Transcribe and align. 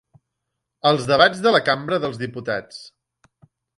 Els 0.91 1.03
debats 1.11 1.43
de 1.47 1.53
la 1.57 1.61
cambra 1.67 1.99
dels 2.07 2.19
diputats. 2.23 2.81